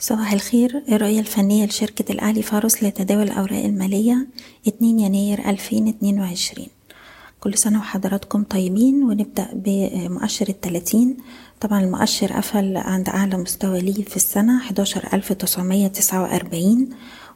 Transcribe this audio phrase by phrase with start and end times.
[0.00, 4.26] صباح الخير الرؤية الفنية لشركة الأهلي فاروس لتداول الأوراق المالية
[4.68, 6.66] 2 يناير 2022
[7.40, 11.16] كل سنة وحضراتكم طيبين ونبدأ بمؤشر التلاتين.
[11.60, 16.88] طبعا المؤشر قفل عند أعلى مستوى ليه في السنة 11949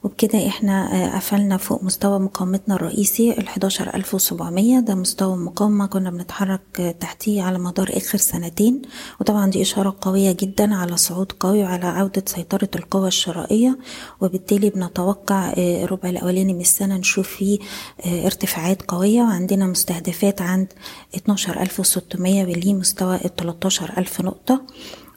[0.04, 6.60] وبكده إحنا آه، قفلنا فوق مستوى مقاومتنا الرئيسي ال 11700 ده مستوى مقاومة كنا بنتحرك
[6.80, 8.82] آه، تحتيه على مدار آخر سنتين.
[9.20, 13.78] وطبعا دي إشارة قوية جدا على صعود قوي وعلى عودة سيطرة القوى الشرائية.
[14.20, 17.58] وبالتالي بنتوقع آه، الربع الأولاني من السنة نشوف فيه
[18.06, 19.22] ارتفاعات قوية.
[19.22, 20.72] وعندنا مستهدفات عند
[21.16, 24.62] 12600 واللي مستوى ال 13000 نقطة.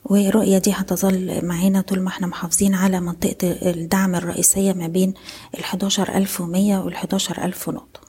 [0.05, 3.35] والرؤية دي هتظل معانا طول ما إحنا محافظين على منطقة
[3.71, 5.13] الدعم الرئيسية ما بين
[5.55, 7.99] ال 11100 وال 11000 نقطة.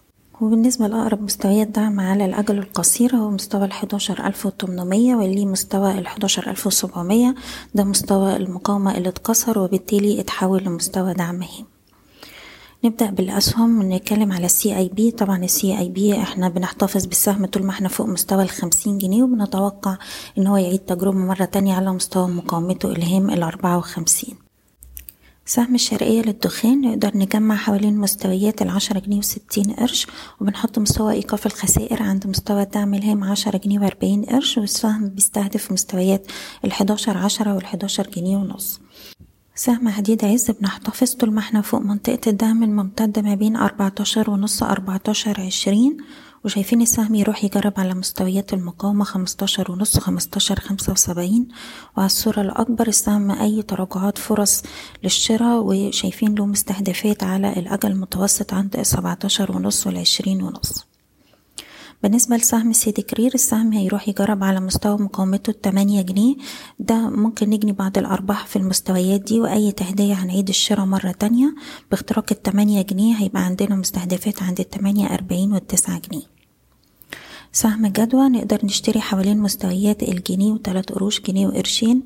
[0.40, 7.34] وبالنسبة لأقرب مستويات دعم على الأجل القصير هو مستوى ال 11800 واللي مستوى ال 11700
[7.74, 11.66] ده مستوى المقاومة اللي اتكسر وبالتالي اتحول لمستوى دعم هام
[12.84, 17.88] نبدأ بالأسهم ونتكلم على ال CIB طبعا ال CIB إحنا بنحتفظ بالسهم طول ما إحنا
[17.88, 19.98] فوق مستوى الخمسين جنيه وبنتوقع
[20.38, 24.34] إن هو يعيد تجربة مرة تانية على مستوى مقاومته الهام الأربعة وخمسين.
[25.46, 30.06] سهم الشرقية للدخان نقدر نجمع حوالين مستويات العشرة جنيه وستين قرش
[30.40, 36.26] وبنحط مستوى إيقاف الخسائر عند مستوى الدعم الهام عشرة جنيه وأربعين قرش والسهم بيستهدف مستويات
[36.64, 38.80] الحداشر عشرة والحداشر جنيه ونص.
[39.58, 44.62] سهم حديد عز بنحتفظ طول ما إحنا فوق منطقة الدعم الممتدة ما بين أربعتاشر ونص
[44.62, 45.96] أربعتاشر عشرين
[46.44, 51.48] وشايفين السهم يروح يجرب على مستويات المقاومة خمستاشر ونص خمستاشر خمسة وسبعين
[51.96, 54.62] وعلى الصورة الأكبر السهم أي تراجعات فرص
[55.04, 60.85] للشراء وشايفين له مستهدفات على الأجل المتوسط عند سبعتاشر ونص والعشرين ونص.
[62.02, 66.36] بالنسبة لسهم سيدي كرير السهم هيروح يجرب على مستوى مقاومته التمانية جنيه.
[66.78, 71.54] ده ممكن نجني بعض الأرباح في المستويات دي وأي تهدية هنعيد الشراء مرة تانية.
[71.90, 76.22] باختراق التمانية جنيه هيبقى عندنا مستهدفات عند التمانية أربعين والتسعة جنيه.
[77.52, 82.02] سهم جدوى نقدر نشتري حوالين مستويات الجنيه وتلات قروش جنيه وقرشين.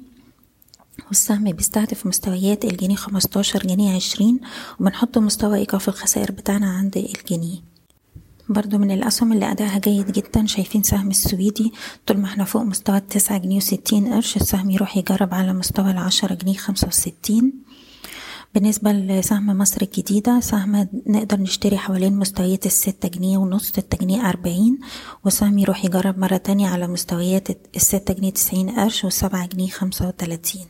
[1.09, 4.41] والسهم بيستهدف مستويات الجنيه خمستاشر جنيه عشرين
[4.81, 7.70] وبنحط مستوى إيقاف الخسائر بتاعنا عند الجنيه.
[8.53, 10.47] برضو من الأسهم اللي أداها جيد جدا.
[10.47, 11.73] شايفين سهم السويدي
[12.07, 14.37] طول ما إحنا فوق مستوى التسعة جنيه وستين قرش.
[14.37, 17.53] السهم يروح يجرب على مستوى العشرة جنيه خمسة وستين.
[18.55, 24.79] بالنسبة لسهم مصر الجديدة سهم نقدر نشتري حوالين مستويات الستة جنيه ونص ستة جنيه أربعين.
[25.25, 30.67] وسهم يروح يجرب مرة تانية على مستويات الستة جنيه تسعين قرش والسبعة جنيه خمسة وتلاتين.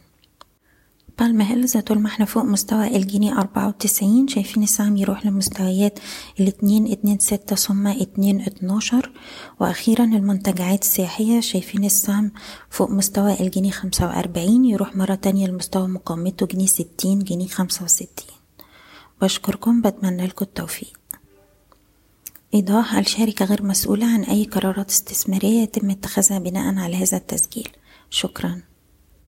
[1.20, 4.28] بالم هيلز طول ما إحنا فوق مستوى الجنيه أربعة وتسعين.
[4.28, 5.98] شايفين السهم يروح لمستويات
[6.40, 9.12] الاتنين اتنين ستة ثم اتنين اتناشر.
[9.60, 12.32] وأخيرا المنتجعات السياحية شايفين السهم
[12.70, 14.64] فوق مستوى الجنيه خمسة وأربعين.
[14.64, 18.36] يروح مرة تانية لمستوى مقاومته جنيه ستين جنيه خمسة وستين.
[19.22, 21.00] بشكركم بتمنى لكم التوفيق.
[22.54, 27.68] إيضاح الشركة غير مسؤولة عن أي قرارات استثمارية يتم اتخاذها بناء على هذا التسجيل؟
[28.10, 28.69] شكراً.